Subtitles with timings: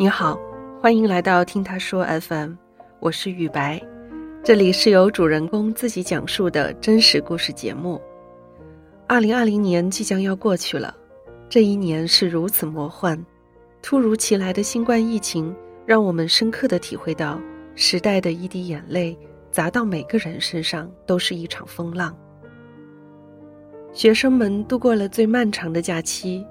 [0.00, 0.40] 你好，
[0.80, 2.54] 欢迎来到听他说 FM，
[3.00, 3.78] 我是雨白，
[4.42, 8.00] 这里是由主人公自己讲述的真实故事节目。
[9.06, 10.96] 二零二零年即将要过去了，
[11.50, 13.22] 这一年是如此魔幻，
[13.82, 15.54] 突如其来的新冠疫情
[15.84, 17.38] 让我们深刻的体会到，
[17.74, 19.14] 时代的一滴眼泪
[19.52, 22.16] 砸到每个人身上都是一场风浪。
[23.92, 26.42] 学生们度过了最漫长的假期，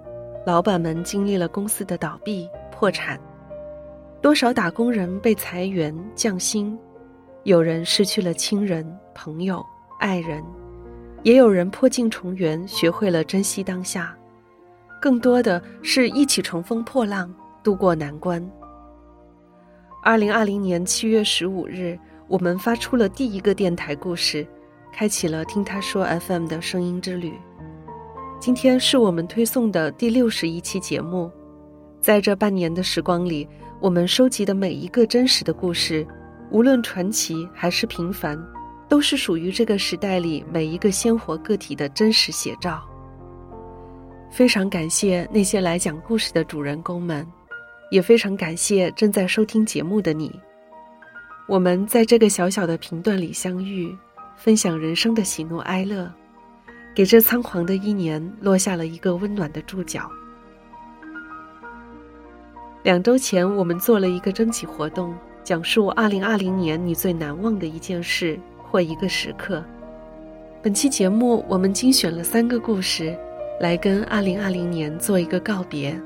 [0.46, 3.20] 老板们经历了公司的倒闭、破产，
[4.22, 6.78] 多少打工人被裁员、降薪，
[7.44, 9.66] 有人失去了亲人、朋友、
[10.00, 10.44] 爱人，
[11.24, 14.14] 也有人破镜重圆，学会了珍惜当下，
[15.02, 17.34] 更多的是一起乘风破浪，
[17.64, 18.46] 渡过难关。
[20.04, 21.98] 二零二零年七月十五日，
[22.28, 24.46] 我们发出了第一个电台故事。
[24.92, 27.32] 开启了听他说 FM 的声音之旅。
[28.40, 31.32] 今天是我们推送的第六十一期节目。
[32.02, 33.48] 在这半年的时光里，
[33.82, 36.06] 我们收集的每一个真实的故事，
[36.52, 38.38] 无论传奇还是平凡，
[38.90, 42.84] 都是属于这个时代里每一个鲜活个体的真实写照。
[44.30, 47.26] 非常感谢那些来讲故事的主人公们，
[47.90, 50.38] 也非常感谢正在收听节目的你。
[51.48, 53.96] 我们在这个小小的频段里相遇。
[54.36, 56.10] 分享人生的喜怒哀乐，
[56.96, 60.10] 给这仓皇的一年落下了一个温暖的注脚。
[62.84, 65.14] 两周前，我们做了一个征集活动，
[65.44, 69.62] 讲述2020年你最难忘的一件事或一个时刻。
[70.62, 73.14] 本期节目，我们精选了三个故事，
[73.60, 76.00] 来跟2020年做一个告别。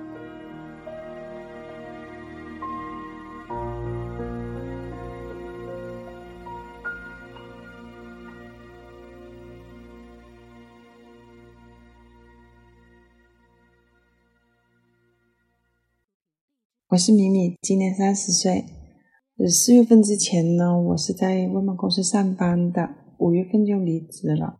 [16.93, 18.65] 我是米米，今年三十岁。
[19.49, 22.87] 四月份之前呢，我是在外贸公司上班的，
[23.17, 24.57] 五月份就离职了。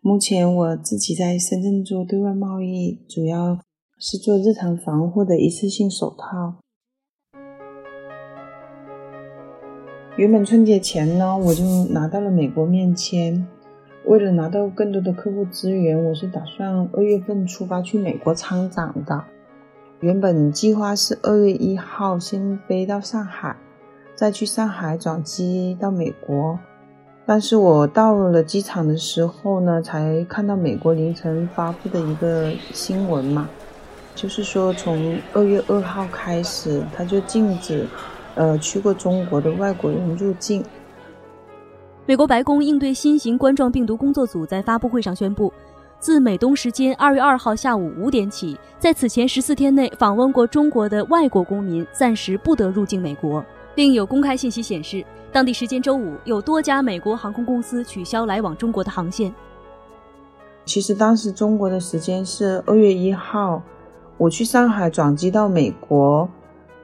[0.00, 3.60] 目前我自己在深圳做对外贸易，主要
[3.96, 6.56] 是做日常防护的一次性手套。
[10.16, 13.46] 原本春节前呢，我就拿到了美国面签。
[14.08, 19.26] 为了拿到更多的客户资源，我是打算二月份出发去美国参展的。
[20.02, 23.54] 原本计划是二月一号先飞到上海，
[24.16, 26.58] 再去上海转机到美国。
[27.24, 33.48] 但是我到了机场的时候呢，才看到美国凌晨发布的一个新闻嘛，
[34.16, 37.86] 就是说从二月二号开始，他就禁止，
[38.34, 40.64] 呃，去过中国的外国人入境。
[42.06, 45.52] 美国白宫应对新型冠状病毒工作组在发布会上宣布。
[46.02, 53.42] 自美东时间二月二号下午五点起，在此前十四天内访问过中国的外国公民暂时不得入境美国。
[53.76, 59.32] 另有公开信息显示，当地时间周五有多家美国航空公司取消来往中国的航线。
[60.64, 63.62] 其实当时中国的时间是二月一号，
[64.18, 66.28] 我去上海转机到美国，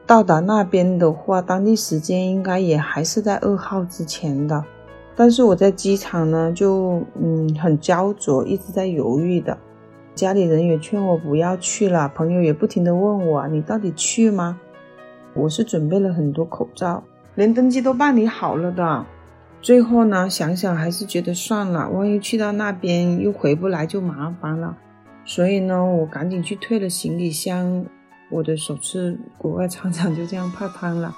[0.07, 4.65] 到达那边的话，当地时间应该也还是在二号之前的。
[5.19, 9.59] 但是我在机场呢，就嗯很焦灼，一直在犹豫的。
[10.15, 14.61] 家里人也劝我不要去了，朋友也不停的问我，你到底去吗？
[15.35, 17.03] 我是准备了很多口罩，
[17.35, 19.05] 连登机都办理好了的。
[19.61, 24.77] 最后呢，想想还是觉得算了，万一去到那边又回不来就麻烦了。
[25.25, 27.85] 所以呢，我赶紧去退了行李箱，
[28.31, 31.13] 我的首次国外参展就这样泡汤了。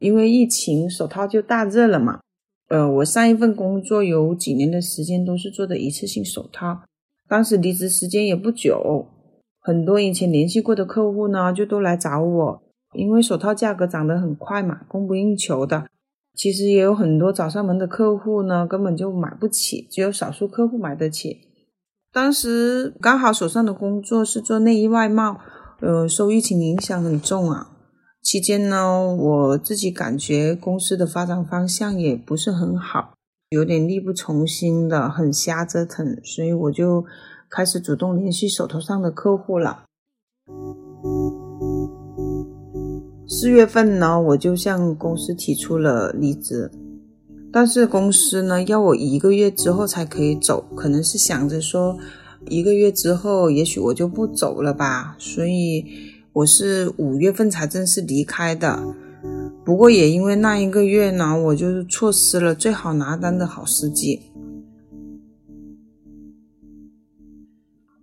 [0.00, 2.20] 因为疫情，手套就大热了嘛。
[2.68, 6.82] 呃，我上一份工作有几年的时间都是做的一次性手套，
[7.28, 9.06] 当时离职时间也不久，
[9.60, 12.62] 很多以前联系过的客户呢，就都来找我，
[12.94, 15.86] 因为手套价格涨得很快嘛，供不应求的。
[16.34, 21.40] 其实也有很多找上门的客户呢，根本就买不起，只有少数客户买得起。
[22.12, 25.38] 当时刚好手上的工作是做内衣外贸，
[25.80, 27.72] 呃，受疫情影响很重啊。
[28.22, 33.14] 期间呢，我自己感觉公司的发展方向也不是很好，
[33.48, 37.06] 有点力不从心的，很瞎折腾，所以我就
[37.48, 39.84] 开始主动联系手头上的客户了。
[43.26, 46.70] 四月份呢，我就向公司提出了离职，
[47.50, 51.96] 但是公司呢要我一个月之后才可以走，可能是想着说
[52.48, 56.09] 一个月之后，也许我就不走了吧，所以。
[56.32, 58.94] 我是五月份才正式离开的，
[59.64, 64.20] 不过也因为那一个月呢，我就是错失了最好拿单的好时机。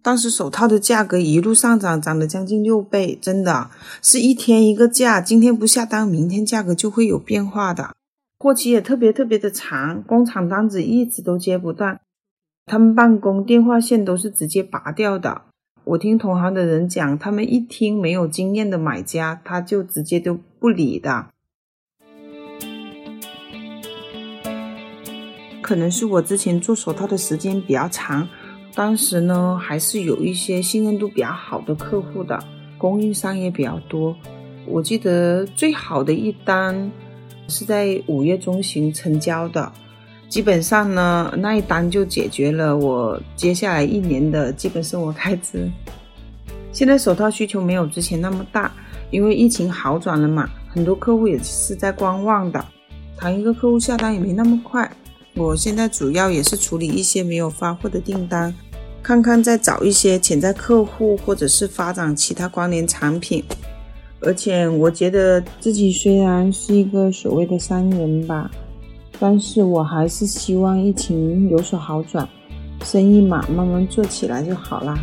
[0.02, 3.70] 当时手套的价格一路上涨，涨了将近六倍，真的
[4.02, 7.96] 是一天一个价，今天不下单，明天价格就会有变化的。
[8.40, 12.02] 货期也特别特别的长，工厂单子一直都接不断，
[12.66, 15.44] 他们办公电话线都是直接拔掉的。
[15.88, 21.28] 我听同行的人讲，他们一听没有经验的买家，他就直接都不理的。
[25.62, 28.28] 可能是我之前做手套的时间比较长。
[28.76, 32.38] 当时呢，还是有一些信任度比较好的客户的，
[32.78, 34.14] 供应商也比较多。
[34.66, 36.92] 我记得最好的一单
[37.48, 39.72] 是在五月中旬成交的，
[40.30, 45.70] 基本上呢，那一单就解决了我接下来一年的基本生活开支。
[46.72, 48.72] 现在手套需求没有之前那么大，
[49.10, 52.64] 因为疫情好转了嘛，很多客户也是在观望的，
[53.18, 54.90] 谈一个客户下单也没那么快。
[55.34, 58.54] 我现在主要也是处理一些没有发货的订单。
[59.02, 63.42] 看看再找一些潜在客户，或者是发展其他关联产品。
[64.20, 68.52] 而且我觉得自己虽然是一个所谓的商人吧，
[69.20, 72.28] 但是我还是希望疫情有所好转，
[72.84, 74.98] 生意嘛慢慢做起来就好啦。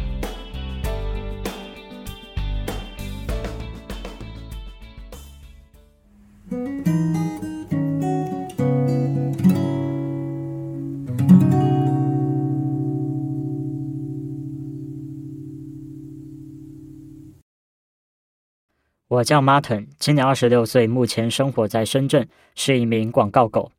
[19.09, 22.27] 我叫 Martin，今年二十六岁，目前生活在深圳，
[22.57, 23.71] 是一名广告狗。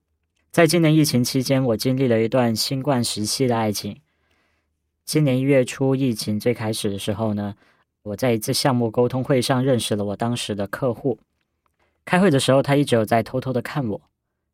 [0.56, 4.00] 在今年疫情期间，我经历了一段新冠时期的爱情。
[5.04, 7.56] 今年一月初，疫情最开始的时候呢，
[8.04, 11.20] 我在一次项目沟通会上认识了我当时的客户。
[12.06, 14.02] 开会的时候，他一直有在偷偷的看我，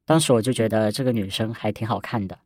[0.04, 2.40] 当时我就觉得这个女生还挺好看的。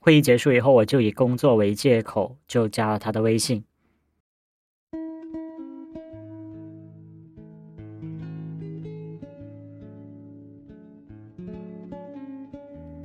[0.00, 3.62] 会议结束以后，我就以工作为借口，就加了她的微信。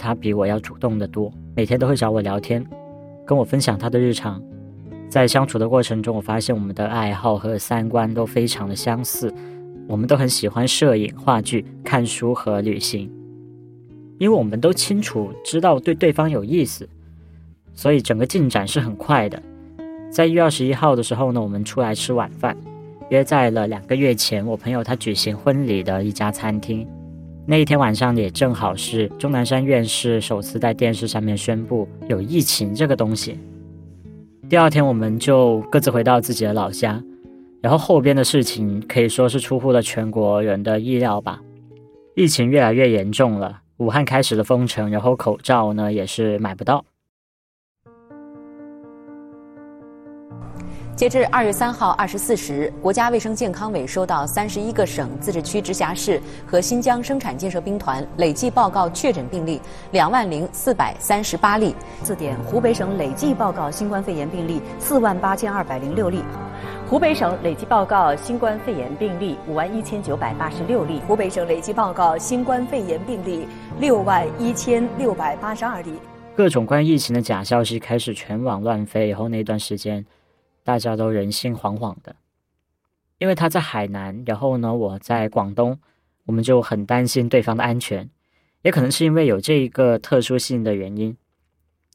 [0.04, 2.62] 他比我要主动的多，每天都会找我聊天，
[3.26, 4.44] 跟我分享他的日常。
[5.08, 9.34] 在相处的过程中，我发现我们的爱好和三观都非常的相似，
[9.88, 13.10] 我们都很喜欢摄影、话剧、看书和旅行。
[14.20, 16.88] 因为我们都清楚知道对对方有意思，
[17.74, 19.42] 所以整个进展是很快的。
[20.12, 22.58] 在一月二十一号的时候呢，我们出来吃晚饭，
[23.10, 26.86] 约在了两个月前我朋友他举行婚礼的一家餐厅。
[27.46, 33.38] 那一天晚上也正好是钟南山院士首次在电视上面宣布有疫情这个东西。
[34.48, 37.04] 第二天我们就各自回到自己的老家，
[37.62, 41.42] 然后后边的事情可以说是出乎了全国人的意料吧。
[42.16, 46.86] 疫情越来越严重了，武汉开始了封城，然后口罩呢也是买不到。
[50.96, 59.60] 截至二月三号二十四时，国家卫生健康委收到三十一个省、自治区、直辖市和新疆生产建设兵团累计报告确诊病例
[59.92, 61.76] 两万零四百三十八例。
[62.04, 66.22] 四点：湖北省累计报告新冠肺炎病例四万八千二百零六例，
[66.88, 73.48] 湖北省累计报告新冠肺炎病例五万一千九百八十六例，湖北省累计报告新冠肺炎病例
[73.80, 75.94] 六万一千六百八十二例。
[76.36, 80.06] 各种关于疫情的假消息开始全网乱飞以后，那段时间。
[80.64, 82.16] 大家都人心惶惶的，
[83.18, 85.80] 因为他在海南，然后呢，我在广东，
[86.26, 88.10] 我们就很担心对方的安全，
[88.62, 91.16] 也可能是因为有这一个特殊性的原因，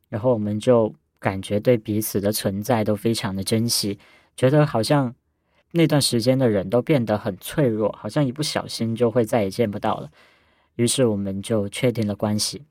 [0.08, 3.98] 然后我们就感觉对彼此的存在都非常的珍惜，
[4.36, 5.14] 觉得好像
[5.72, 10.10] 那段时间的人都变得很脆弱，好像一不小心就会再也见不到了，
[10.76, 12.64] 于是我们就确定了关系。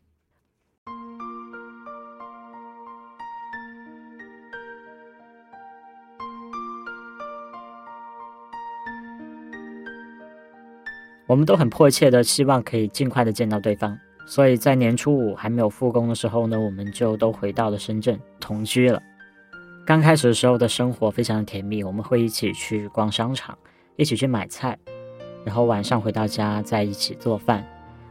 [11.28, 19.02] 我们都很迫切的希望可以尽快的见到对方，所以在年初五还没有复工的时候呢，我们就都回到了深圳同居了。
[19.86, 23.58] 刚开始的时候的生活非常的甜蜜，我们会一起去逛商场，
[23.98, 24.78] 一起去买菜，
[25.44, 27.66] 然后晚上回到家在一起做饭。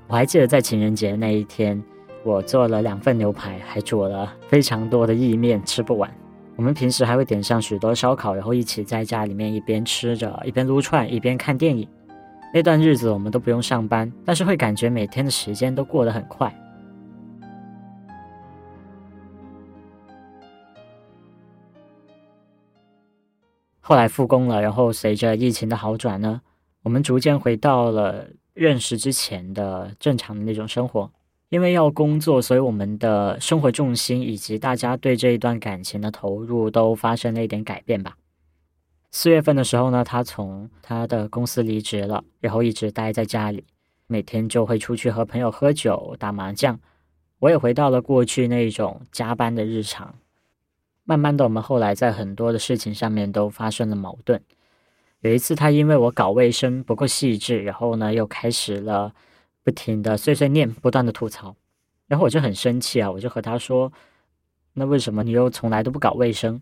[0.09, 1.83] 我还记得在情人节那一天，
[2.23, 6.11] 我做了两份牛排，还煮了非常多的意面，吃不完。
[6.55, 11.89] 我们平时还会点上许多烧烤，然后一起在家里面一边吃着，一边撸串，一边看电影。
[12.53, 16.55] 那段日子我们都不用上班，但是会感觉每天的时间都过得很快。
[23.81, 26.41] 后来复工了，然后随着疫情的好转呢，
[26.83, 31.11] 我们逐渐回到了认识之前的正常的那种生活。
[31.49, 38.17] 因为要工作，所以我们的生活重心以及大家对这一段感情的投入都发生了一点改变吧。
[39.19, 43.65] 四月份的时候呢，他从他的公司离职了，然后一直待在家里，
[44.07, 46.79] 每天就会出去和朋友喝酒、打麻将。
[47.39, 50.17] 我也回到了过去那种加班的日常。
[51.05, 54.39] 慢慢的，我们后来在很多的事情上面都发生了矛盾。
[55.21, 59.15] 有一次，他因为我搞卫生不够细致，然后呢又开始了
[59.65, 61.57] 不停的碎碎念，不断的吐槽。
[62.07, 63.91] 然后我就很生气啊，我就和他说
[64.77, 66.61] ：“那为什么你又从来都不搞卫生？”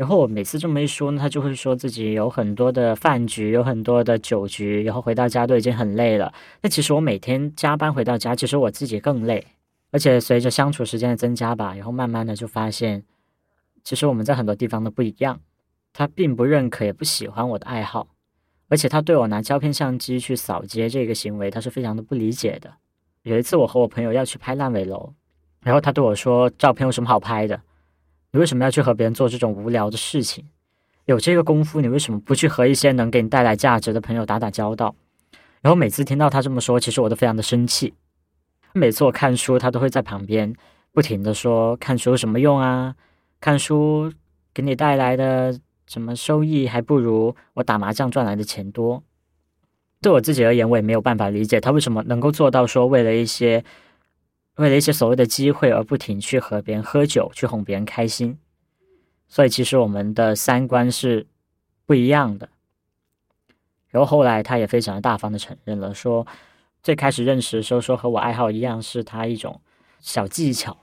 [0.00, 6.32] 然后我每次这么一说呢，他就会说自己有很多的饭局，有很多的酒局，然后回到家都已经很累了。
[6.62, 9.46] 那其实我每天加班回到家，其实我自己更累。
[9.90, 13.02] 而且随着相处时间的增加吧，然后慢慢的就发现，
[13.84, 15.38] 其实我们在很多地方都不一样。
[15.92, 18.08] 他并不认可，也不喜欢我的爱好，
[18.68, 22.72] 而且他对我拿胶片相机去扫街这个行为，他是非常的不理解的。
[23.24, 25.12] 有一次我和我朋友要去拍烂尾楼，
[25.62, 27.60] 然后他对我说：“照片有什么好拍的？
[28.32, 30.44] 你为什么要去和别人做这种无聊的事情？
[31.06, 34.94] 有这个功夫，你为什么不去和一些能给你带来价值的朋友打打交道？”
[35.62, 37.92] 然后每次听到他这么说，其实我都非常的生气。
[38.72, 40.54] 每次我看书，他都会在旁边
[40.92, 42.94] 不停的说：“看书有什么用啊？
[43.40, 44.12] 看书
[44.54, 49.02] 给你带来的什么收益，还不如我打麻将赚来的钱多。”
[50.00, 53.62] 对我自己而言，我也没有办法理解他为什么能够做到说为了一些
[54.56, 58.38] 为了一些所谓的机会而不停去和别人喝酒，去哄别人开心。
[59.28, 61.26] 所以其实我们的三观是
[61.86, 62.48] 不一样的。
[63.88, 66.26] 然后后来他也非常大方的承认了，说。
[66.82, 69.60] 最开始认识的时候，说和我爱好一样，是他一种
[70.00, 70.78] 小技巧。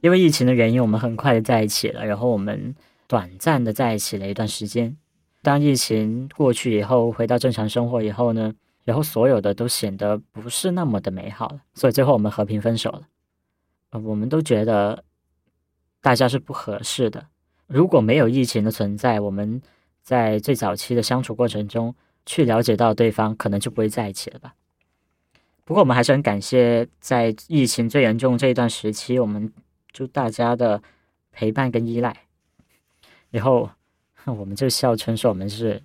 [0.00, 2.74] 因为疫情的原因，我们很快的在一起了，然后我们
[3.06, 4.96] 短暂的在一起了一段时间。
[5.42, 8.52] 当疫情过去以后，回到正常生活以后呢，
[8.84, 13.02] 然后所有的都显得不是那么的美好了，所以最后我们和平分手了。
[13.92, 15.02] 我们都觉得
[16.00, 17.26] 大家是不合适的。
[17.66, 19.60] 如果没有疫情的存在，我们
[20.02, 21.94] 在最早期的相处过程中
[22.26, 24.54] 去了解到对方，可能就不会在一起了吧。
[25.64, 29.52] 不过我们还是很感谢，在疫情最严重这一段时期，我们
[29.92, 30.82] 就大家的
[31.32, 32.24] 陪伴跟依赖。
[33.30, 33.70] 以后
[34.24, 35.82] 那 我们就笑称说我们是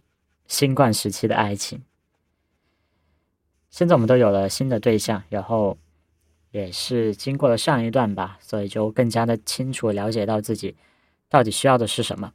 [0.47, 1.83] 新冠时期的爱情。
[3.69, 5.77] 现在我们都有了新的对象，然后
[6.51, 10.75] 也是经过了上一段吧，所以就更加的清楚了解到自己。
[11.27, 12.31] 到底需要的是什么？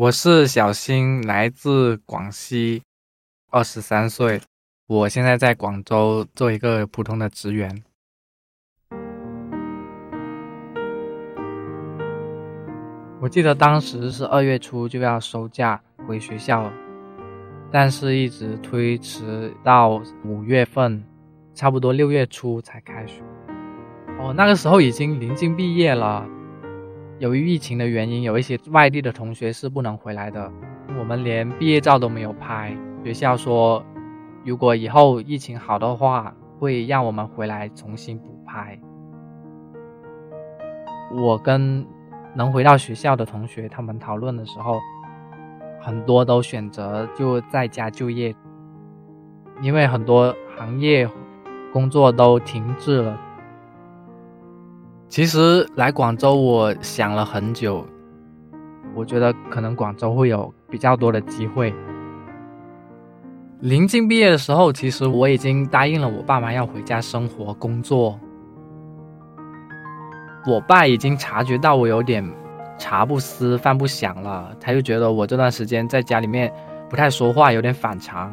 [0.00, 2.82] 我是小新，来自广西，
[3.50, 4.40] 二十三岁，
[4.86, 7.84] 我现在在广州做一个普通的职员。
[13.20, 15.78] 我记得当时是二月初就要收假
[16.08, 16.72] 回学校了，
[17.70, 21.04] 但是一直推迟到五月份，
[21.52, 23.22] 差不多六月初才开学。
[24.18, 26.26] 哦，那个时候已经临近毕业了。
[27.20, 30.50] 由于疫情的原因，有一些外地的同学是不能回来的，
[30.98, 32.74] 我们连毕业照都没有拍。
[33.04, 33.84] 学校说，
[34.42, 38.80] 如果以后疫情好的话，会让我们回来重新补拍。
[41.14, 41.86] 我跟。
[42.32, 44.78] 能回到学校的同学，他们讨论的时候，
[45.80, 48.32] 很多都选择就在家就业，
[49.60, 51.10] 因为很多行业
[51.72, 53.18] 工作都停滞了。
[55.10, 57.84] 其实来广州，我想了很久，
[58.94, 61.74] 我觉得可能广州会有比较多的机会。
[63.58, 68.20] 临近毕业的时候，其实我已经答应了我爸妈要回家生活工作。
[70.46, 72.24] 我爸已经察觉到我有点
[72.78, 76.52] 茶不思饭不想了，他就觉得我这段时间在家里面
[76.88, 78.32] 不太说话，有点反常，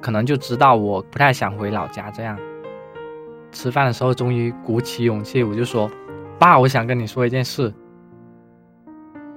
[0.00, 2.08] 可能就知道我不太想回老家。
[2.12, 2.38] 这样
[3.50, 5.90] 吃饭的时候，终于鼓起勇气，我就说
[6.38, 7.72] ：“爸，我想跟你说一件事。”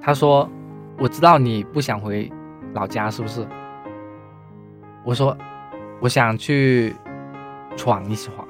[0.01, 0.49] 他说
[0.99, 2.31] ：“我知道你不想回
[2.73, 3.45] 老家，是不是？”
[5.05, 5.37] 我说
[6.01, 6.95] ：“我想去
[7.75, 8.47] 闯一闯。”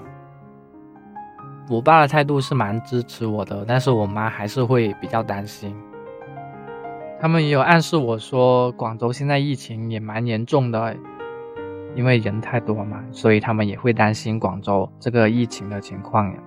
[1.69, 5.73] 我爸的态度是蛮支持我的，但是我妈还是会比较担心。
[7.21, 10.97] 他们也有暗示我说，广州现在疫情也蛮严重的，
[11.95, 16.37] 因为人太多嘛，所以他们也会担心广州这个疫情的情况呀。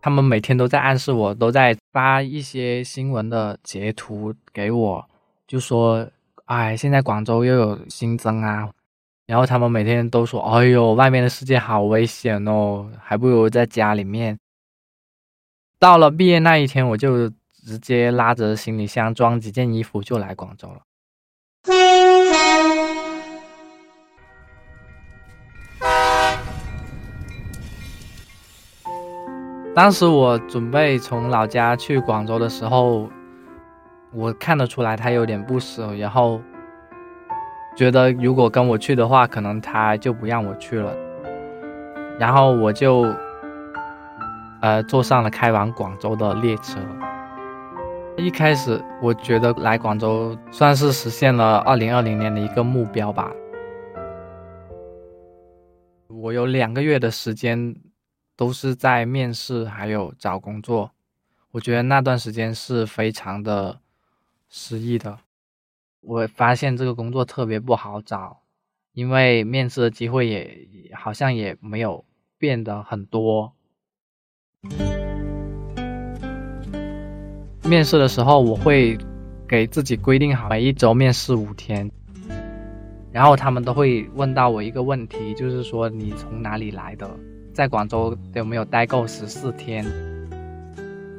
[0.00, 5.08] 他们每天都在暗示我，都在发一些新闻的截图给我，
[5.46, 6.04] 就说
[6.46, 8.68] 哎，现在广州又有新增啊，
[9.26, 14.36] 然后他们每天都说，哎呦，外面的世界好危险哦，还不如在家里面。
[15.78, 17.30] 到了毕业那一天，我就
[17.64, 20.80] 直接拉着行李箱，装几件衣服就来广州了。
[29.74, 33.08] 当时我准备从老家去广州的时候，
[34.12, 36.42] 我看得出来他有点不舍，然后
[37.74, 40.94] 觉得如果跟我去的话，可能他就不让我去了。
[42.18, 43.14] 然后我就
[44.60, 46.78] 呃坐上了开往广州的列车。
[48.16, 53.32] 一开始我觉得来广州算是实现了二零二零年的一个目标吧。
[56.08, 57.74] 我有两个月的时间。
[58.34, 60.90] 都是在面试，还有找工作。
[61.52, 63.78] 我觉得那段时间是非常的
[64.48, 65.18] 失意的。
[66.00, 68.40] 我发现这个工作特别不好找，
[68.94, 72.04] 因为面试的机会也好像也没有
[72.38, 73.52] 变得很多。
[77.64, 78.98] 面试的时候，我会
[79.48, 81.88] 给自己规定好每一周面试五天，
[83.12, 87.08] 然后他们都会问到我一个问题，就是说你从哪里来的？
[87.54, 89.84] 在广州有没有待够十四天？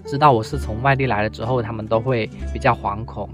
[0.06, 3.30] 知道我是从外地来了之后，他们都会比较惶恐。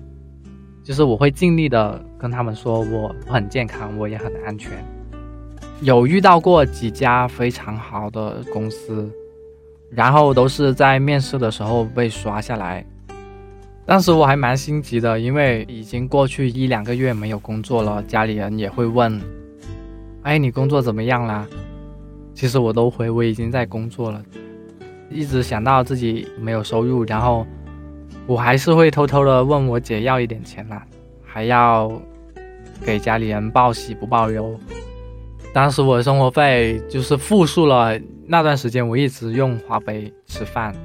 [0.83, 4.71] 就是我会尽力的跟他们说我很健康，我也很安全。
[5.81, 9.09] 有遇到过几家非常好的公司，
[9.89, 12.85] 然后都是在面试的时候被刷下来。
[13.89, 19.19] 当时我还蛮心急的，因为已经过去一两个月没有工作了，家里人也会问
[20.21, 21.47] ：“哎，你工作怎么样啦？”
[22.35, 24.23] 其实我都回，我已经在工作了，
[25.09, 27.47] 一直想到自己没有收入，然后
[28.27, 30.85] 我还是会偷偷的问我姐要一点钱啦，
[31.25, 31.91] 还要
[32.85, 34.55] 给家里人报喜不报忧。
[35.51, 40.75] 当时我的生活费就是负数了，那段时间我一直用花呗吃饭，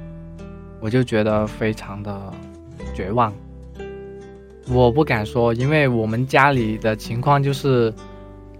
[0.79, 2.33] 我就觉得非常的
[2.95, 3.31] 绝望。
[4.67, 7.93] 我不敢说，因为我们家里的情况就是。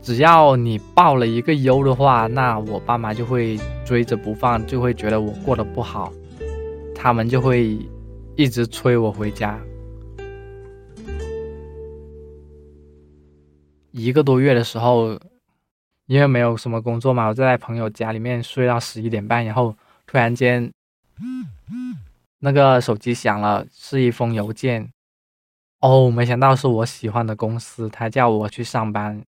[0.02, 6.14] 只要你报了一个优的话，那我爸妈就会追着不放，就会觉得我过得不好，
[6.94, 7.76] 他们就会
[8.36, 9.60] 一直催我回家。
[13.90, 15.20] 一个多月的时候，
[16.06, 20.72] 因为没有什么工作嘛，我在朋友家里面睡到十一点半，然后突然间，
[22.40, 24.92] 那个手机响了，是一封邮件。
[25.80, 29.24] 哦，没想到是我喜欢的公司，他叫我去上班。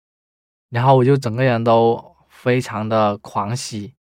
[0.70, 3.94] 然后我就整个人都非常的狂喜。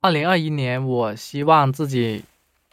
[0.00, 2.24] 二零二一年，我希望自己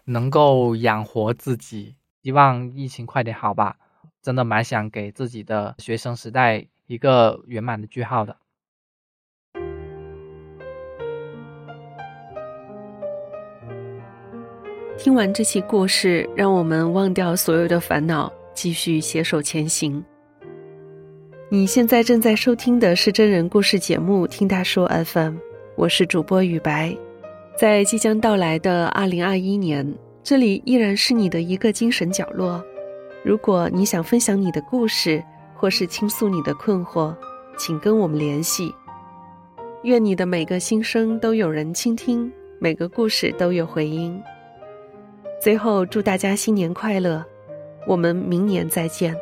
[0.05, 3.77] 能够养活自己，希望疫情快点好吧。
[4.21, 8.37] 真的蛮想给自己的学生时代一个圆满的句号的。
[14.97, 20.03] 听完这期故事，让我们忘掉所有的烦恼，继续携手前行。
[21.49, 25.35] 你现在正在收听的是真人故事节目《听他说 FM》，
[25.75, 26.97] 我是主播雨白。
[27.55, 29.87] 在即将到来的二零二一年，
[30.23, 32.61] 这里依然是你的一个精神角落。
[33.23, 35.23] 如果你想分享你的故事，
[35.55, 37.15] 或是倾诉你的困惑，
[37.55, 38.73] 请跟我们联系。
[39.83, 44.19] 愿你的每个心声都有人倾听，每个故事都有回音。
[45.39, 47.23] 最后，祝大家新年快乐！
[47.85, 49.15] 我们明年再见。